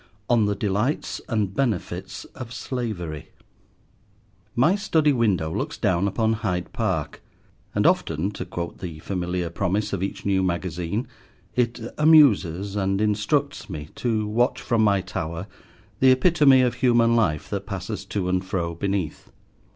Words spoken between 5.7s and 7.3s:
down upon Hyde Park,